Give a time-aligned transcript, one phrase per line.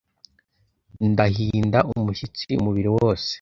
[1.11, 3.29] ndahinda umushyitsi umubiri wose